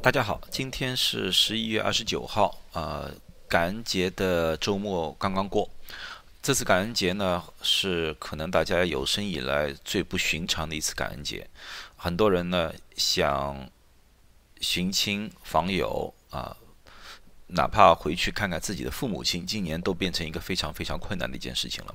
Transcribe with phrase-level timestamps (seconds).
[0.00, 3.12] 大家好，今天是十一月二十九号，呃，
[3.48, 5.68] 感恩节的周末刚刚过。
[6.40, 11.50] 这次感恩节呢，是可能大家有生以来最不寻常的一次感恩节。
[11.96, 13.68] 很多人呢想
[14.60, 16.56] 寻亲访友啊，
[17.48, 21.94] 哪怕回去看看自己的父母亲，今年都变成一个非常非常困难的一件事情了。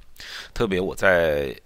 [0.53, 1.57] 特别我在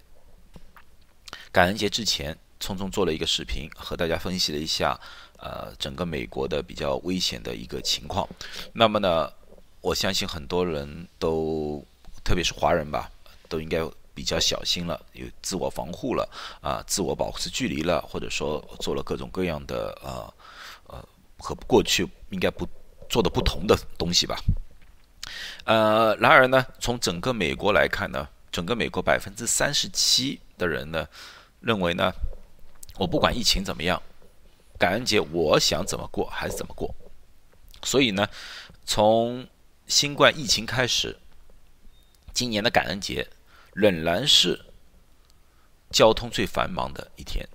[1.50, 4.98] 感恩节之前，匆匆做了一个视频，和大家分析了一下。
[5.40, 8.28] 呃，整个美国的比较危险的一个情况，
[8.72, 9.32] 那么呢，
[9.80, 11.80] 我相信很多人都，
[12.24, 13.08] 特别是华人吧，
[13.48, 13.78] 都应该
[14.12, 16.28] 比较小心了，有自我防护了，
[16.60, 20.34] 啊，自我保持距离了，或者说做了各种各样的呃
[20.88, 22.66] 呃和过去应该不
[23.08, 24.36] 做的不同的东西吧。
[25.64, 31.06] 呃，然而呢，从整个美国来看呢，整个美国百分之三十七的人呢，
[31.60, 32.12] 认为呢，
[32.98, 34.02] 我不管疫情怎么样。
[34.78, 36.94] 感恩节，我想怎么过还是怎么过。
[37.82, 38.28] 所以呢，
[38.86, 39.46] 从
[39.86, 41.18] 新冠疫情开始，
[42.32, 43.28] 今年的感恩节
[43.74, 44.64] 仍然是
[45.90, 47.48] 交通最繁忙的一天。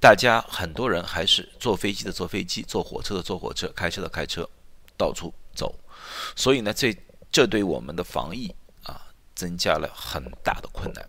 [0.00, 4.48] 大家很多人还是坐飞机的坐飞机，坐火车的坐火车，开车的开车，
[4.96, 5.72] 到处走。
[6.34, 6.92] 所以呢，这
[7.30, 9.00] 这对我们的防疫啊，
[9.34, 11.08] 增加了很大的困难。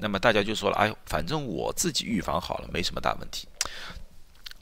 [0.00, 3.46] 那么大家就说了，哎，反正我自己预防好了，没什么大问题。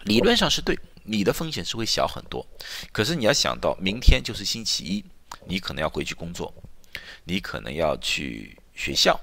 [0.02, 2.44] 理论上是对，你的风险是会小很多。
[2.90, 5.04] 可是你要想到，明天就是星期一，
[5.46, 6.52] 你可能要回去工作，
[7.22, 9.20] 你可能要去学校，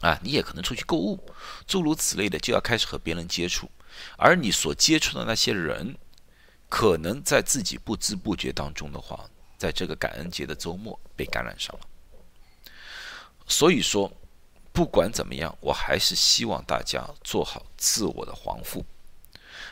[0.00, 1.22] 啊，你也可能出去购物，
[1.66, 3.70] 诸如此类的，就要开始和别人接触。
[4.16, 5.94] 而你所接触的那些人，
[6.70, 9.28] 可能在自己不知不觉当中的话，
[9.58, 11.80] 在这个感恩节的周末被感染上了。
[13.46, 14.10] 所以说。
[14.76, 18.84] 不管怎么样，我还是希望大家做好自我的防护，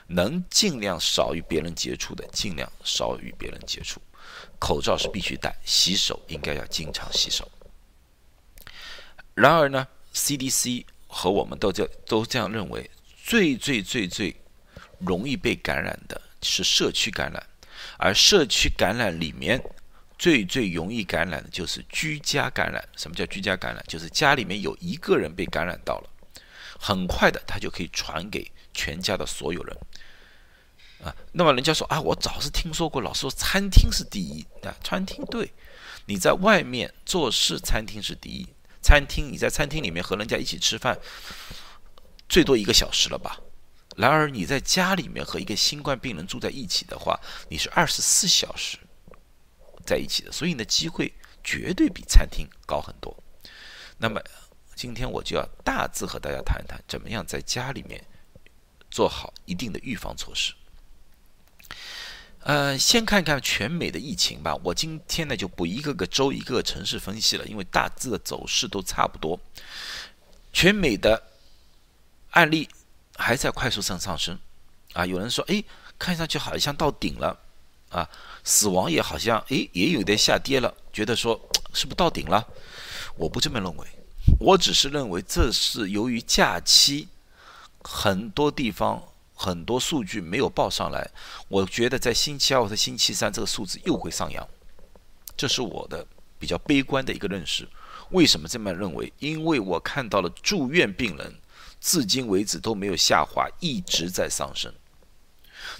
[0.06, 4.00] 能尽量少与别人接触的，尽量少与别人接触。
[4.58, 7.46] 口罩是必须戴，洗手应该要经常洗手。
[9.34, 12.90] 然而呢，CDC 和我们都这都这样认为，
[13.22, 14.34] 最最最最
[15.00, 17.46] 容易被感染的是社区感染，
[17.98, 19.62] 而社区感染里面。
[20.24, 22.82] 最最容易感染的就是居家感染。
[22.96, 23.84] 什么叫居家感染？
[23.86, 26.08] 就是家里面有一个人被感染到了，
[26.80, 29.76] 很快的他就可以传给全家的所有人。
[31.04, 35.52] 啊，那么人家说啊，我早是听说过，老师说餐厅是第一啊，餐厅对，
[36.06, 38.48] 你在外面做事，餐厅是第一。
[38.80, 40.98] 餐厅你在餐厅里面和人家一起吃饭，
[42.30, 43.38] 最多一个小时了吧？
[43.98, 47.20] 然而你在家里面和一个新冠病人住在一起的话，
[47.50, 48.78] 你是二十四小时。
[49.84, 51.12] 在一起的，所以呢，机会
[51.42, 53.14] 绝对比餐厅高很多。
[53.98, 54.20] 那么，
[54.74, 58.04] 今天我就要大致和大家谈一谈，怎么样在家里面
[58.90, 60.52] 做好一定的预防措施。
[62.40, 64.54] 呃，先看看全美的疫情吧。
[64.64, 69.38] 我今天呢就不一个个州、一个个城市分析了，因为大致的走势都差不多。
[70.52, 71.22] 全美的
[72.30, 72.68] 案例
[73.16, 74.38] 还在快速上上升
[74.92, 75.06] 啊！
[75.06, 75.64] 有人说，哎，
[75.98, 77.40] 看上去好像到顶了。
[77.90, 78.10] 啊，
[78.44, 81.40] 死亡也好像诶也有点下跌了，觉得说
[81.72, 82.46] 是不是到顶了？
[83.16, 83.86] 我不这么认为，
[84.38, 87.08] 我只是认为这是由于假期
[87.82, 89.02] 很多地方
[89.34, 91.10] 很多数据没有报上来，
[91.48, 94.46] 我觉得在星期二或者星期三这个数字又会上扬，
[95.36, 96.06] 这是我的
[96.38, 97.66] 比较悲观的一个认识。
[98.10, 99.12] 为什么这么认为？
[99.18, 101.34] 因为我看到了住院病人
[101.80, 104.72] 至今为止都没有下滑，一直在上升。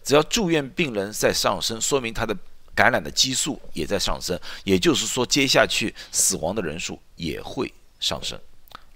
[0.03, 2.35] 只要住院病人在上升，说明他的
[2.75, 8.39] 感染的基数也在上升，也就是说，接下去死亡的人数也会上升。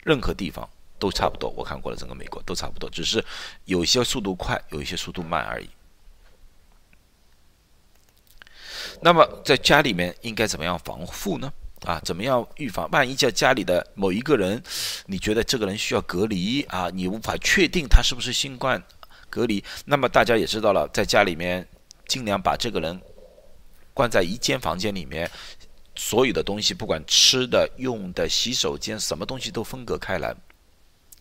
[0.04, 0.68] 任何地方
[0.98, 3.24] 都差不多，我看过了，整个美国都差不多，只是
[3.64, 5.68] 有些速度快，有一些速度慢而已。
[9.00, 11.52] 那么在家里面应该怎么样防护呢？
[11.84, 12.90] 啊，怎么样预防？
[12.90, 14.60] 万一叫家里的某一个人，
[15.06, 18.82] 你觉得这个人需要隔离啊，你无法确定他是不是新冠？
[19.30, 21.68] 隔离，那么大家也知道了，在家里面
[22.06, 23.00] 尽量把这个人
[23.98, 25.28] 关在一间房间里面，
[25.96, 30.28] 所有的东西，不管吃的、用的、洗手间，什么东西都分隔开来，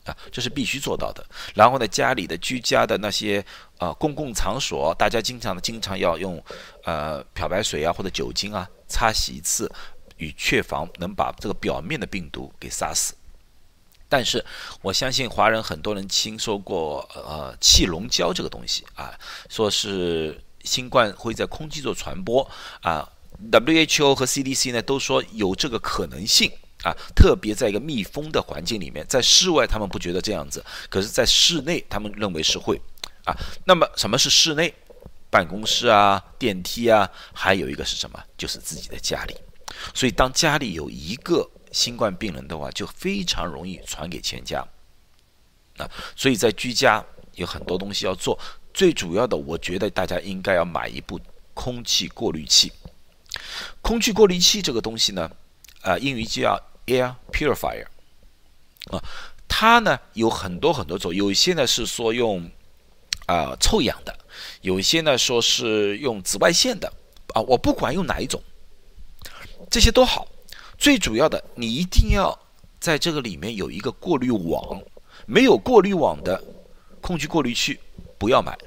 [0.05, 1.25] 啊，这是必须做到的。
[1.55, 3.43] 然后呢，家里的居家的那些
[3.79, 6.39] 呃公共场所，大家经常经常要用
[6.83, 9.67] 呃漂白水啊或者酒精啊擦洗一次，
[10.17, 13.15] 以确防能把这个表面的病毒给杀死。
[14.07, 14.45] 但是
[14.83, 19.11] 我相信华人很多人听说过呃气溶胶这个东西啊，
[19.49, 22.47] 说是新冠会在空气中传播
[22.81, 23.09] 啊
[23.51, 26.51] ，WHO 和 CDC 呢都说有这个可能性
[26.83, 32.79] 啊，特别在一个密封的环境里面，在室外他们不觉得这样子，可是在室内他们认为是会
[33.25, 33.33] 啊。
[33.65, 34.73] 那么什么是室内？
[35.29, 38.23] 办公室啊，电梯啊，还有一个是什么？
[38.37, 39.35] 就是自己的家里。
[39.93, 44.65] 所以当家里有一个新冠病人的话，就非常容易传给全家。
[45.77, 47.03] 啊，所以在居家
[47.35, 48.39] 有很多东西要做，
[48.77, 51.19] 最主要的，我觉得大家应该要买一部
[51.55, 52.71] 空气过滤器。
[53.81, 55.31] 空气过滤器这个东西呢，
[55.81, 57.87] 啊，英语叫 air purifier。
[58.91, 59.03] 啊，
[59.47, 62.47] 它呢有很多很多种，有些呢是说用
[63.25, 64.15] 啊臭氧的，
[64.61, 66.87] 有些呢说是用紫外线的，
[67.33, 68.39] 啊，我不管用哪一种，
[69.71, 70.27] 这些都好。
[70.77, 72.37] 最主要的，你一定要
[72.79, 74.79] 在这个里面有一个过滤网，
[75.25, 76.39] 没有过滤网的
[77.01, 77.79] 空气过滤器
[78.17, 78.57] 不要买，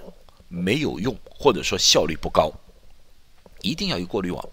[0.48, 2.52] 没有用或者说效率不高，
[3.60, 4.48] 一定要有过滤网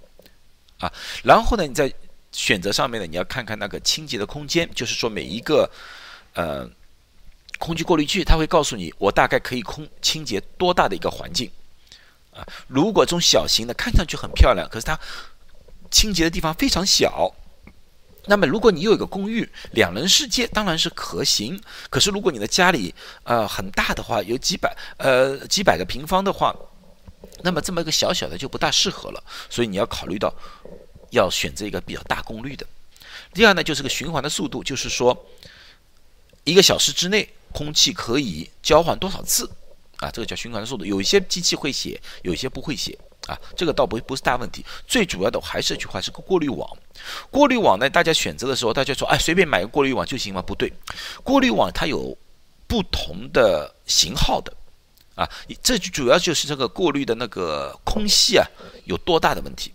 [0.80, 0.92] 啊。
[1.24, 1.94] 然后呢，你在
[2.32, 5.70] 选择上面呢，你要看看那个清洁的空间，就是说每一个，
[6.34, 6.70] 呃，
[7.58, 11.50] 空气过滤器，它会告诉你我大概可以空清洁多大的一个环境，
[12.32, 15.00] 啊，如果这种小型的看上去很漂亮，可是它
[15.90, 17.34] 清洁的地方非常小，
[18.28, 21.60] 那么如果你有一个公寓两人世界，当然是可行。
[21.90, 22.94] 可是如果你的家里
[23.24, 26.56] 呃很大的话，有几百呃几百个平方的话，
[27.44, 30.34] 那么这么一个小小的就不大适合了，所以你要考虑到。
[31.12, 32.68] 要选择一个比较大功率的。
[33.34, 35.26] 第二呢，就是个循环的速度，就是说
[36.44, 39.50] 一个小时之内空气可以交换多少次
[40.00, 40.12] 啊？
[40.12, 40.84] 这个叫循环的速度。
[40.84, 43.38] 有一些机器会写，有一些不会写啊。
[43.56, 44.66] 这个倒不不是大问题。
[44.88, 46.68] 最主要的还是一句话，是个过滤网。
[47.30, 50.42] 过滤网呢，大家选择的时候，大家说，哎，随便买个过滤网就行吗？
[50.42, 50.74] 不对，
[51.24, 52.18] 过滤网它有
[52.66, 54.52] 不同的型号的
[55.16, 55.30] 啊。
[55.62, 58.46] 这主要就是这个过滤的那个空隙啊
[58.86, 59.72] 有多大的问题。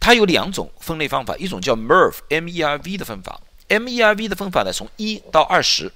[0.00, 5.90] 它有两种分类方法，一种叫 MERV，M-E-R-V 的分法，M-E-R-V 的分法呢，从一到二十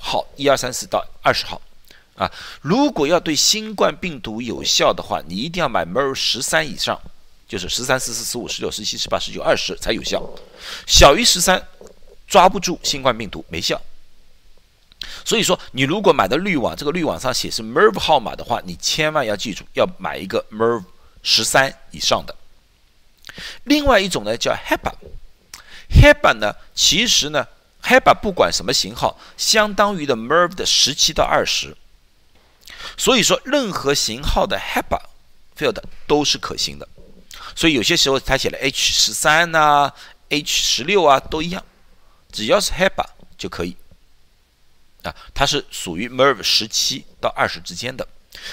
[0.00, 1.60] 号，一二三四到二十号，
[2.20, 2.30] 啊，
[2.60, 7.00] 如果要对新冠病毒有效的话，你一定要买 MERV 十三以上，
[7.48, 10.22] 就是十三、十四、十五、十六、十七、十八、十九、二十才有效，
[10.86, 11.66] 小于十三
[12.28, 13.80] 抓不住新冠病毒，没效。
[15.24, 20.84] 所以说，你如果买的滤网，这个滤网上写是 MERV 号码的话，你千万要记住，要买一个 MERV
[21.22, 22.36] 十三以上的。
[23.64, 27.46] 另外一种呢叫 HEPA，HEPA 呢其实呢
[27.82, 31.74] HEPA 不管什么型号，相当于的 MERV 的十七到二十，
[32.96, 35.00] 所以说任何型号的 HEPA
[35.56, 36.88] field 都是可行的，
[37.54, 39.92] 所以有些时候它写了 H 十三呐、
[40.28, 41.64] H 十六啊都一样，
[42.30, 43.04] 只要是 HEPA
[43.36, 43.76] 就可以。
[45.02, 48.06] 啊，它是属于 MERV 十七到二十之间的。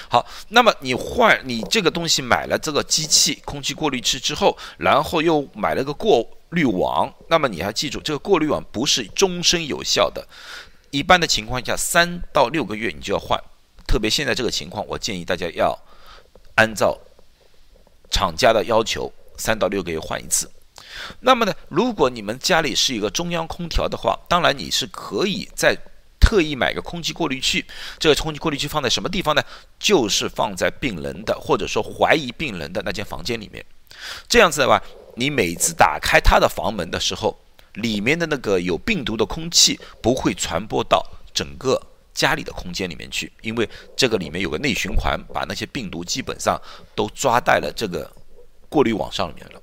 [0.07, 10.25] 好，那么你换你这个东西买了这个机器空气过滤器之后，然后又买了个过滤网，那么你要记住，这个过滤网不是终身有效的，
[10.89, 13.37] 一般的情况下三到六个月你就要换，
[13.87, 15.77] 特别现在这个情况，我建议大家要
[16.55, 16.99] 按照
[18.11, 20.51] 厂家的要求，三到六个月换一次。
[21.21, 25.77] 那么呢，如果你们家里是一个中央空调的话，当然你是可以在。
[26.19, 27.63] 特意买个空气过滤器，
[27.99, 29.41] 这个空气过滤器放在什么地方呢？
[29.79, 33.63] 就是放在病人的或者说怀疑病人的那间房间里面。
[34.27, 34.81] 这样子的话，
[35.15, 37.39] 你每次打开他的房门的时候，
[37.75, 41.81] 里面的那个有病毒的空气不会传播到整个
[42.17, 46.59] 家里的空间里面去，因为这个里面有个内循环，把那些病毒基本上
[46.95, 48.11] 都抓在了这个
[48.67, 49.61] 过滤网上面了。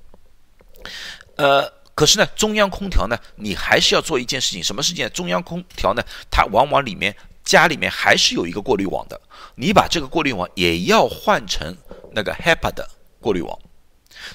[1.35, 1.75] 呃。
[1.95, 5.09] 可是呢，中央空调呢，你还是要做一件事情，什么事情？
[5.11, 7.15] 中央空调呢，它往往里面
[7.45, 9.21] 家里面还是有一个过滤网的，
[9.55, 11.73] 你把这个过滤网也要换成
[12.11, 12.85] 那个 HEPA 的
[13.21, 13.57] 过滤网，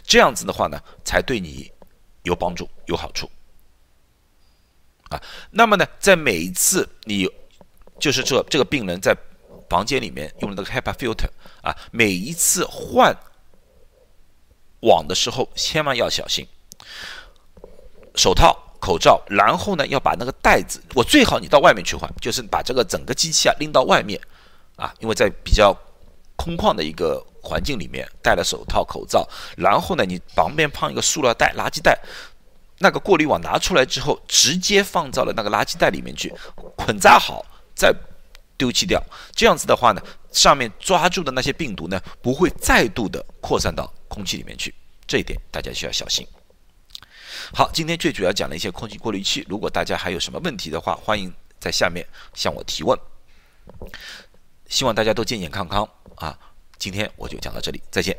[0.03, 1.71] 这样子的话呢，才对你
[2.23, 3.31] 有帮助、有好处
[5.11, 5.21] 啊。
[5.51, 7.29] 那么呢，在每一次你
[8.01, 9.15] 就是这这个病人在
[9.69, 11.29] 房间里面用的那个 HEPA filter
[11.63, 13.15] 啊，每一次换
[14.81, 16.47] 网的时候，千万要小心。
[18.17, 24.21] 手套、口罩，然后呢，要把那个袋子，我最好你到外面去换，就是把这个整个机器啊拎到外面，
[24.75, 25.73] 啊，因为在比较
[26.35, 29.27] 空旷的一个环境里面，戴了手套、口罩，
[29.57, 31.97] 然后呢，你旁边放一个塑料袋、垃圾袋，
[32.79, 36.35] 那个过滤网拿出来之后，直接放到了那个垃圾袋里面去，
[36.77, 37.47] 捆扎好，
[37.81, 37.95] 再
[38.59, 39.03] 丢弃掉。
[39.33, 44.75] 这样子的话呢，上面抓住的那些病毒呢，不会再度的扩散到空气里面去，
[45.07, 46.27] 这一点大家需要小心。
[47.55, 49.47] 好，今天最主要讲了一些空气过滤器。
[49.49, 52.99] 如果大家还有什么问题的话，欢迎在下面向我提问。
[54.69, 56.39] 希望大家都健健康康啊！
[56.79, 58.17] 今天我就讲到这里，再见。